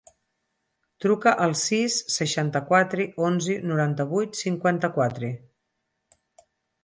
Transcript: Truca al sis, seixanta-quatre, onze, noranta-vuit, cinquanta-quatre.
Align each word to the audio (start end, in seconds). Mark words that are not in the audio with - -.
Truca 1.03 1.33
al 1.43 1.51
sis, 1.63 1.97
seixanta-quatre, 2.13 3.05
onze, 3.31 3.57
noranta-vuit, 3.71 4.41
cinquanta-quatre. 4.45 5.29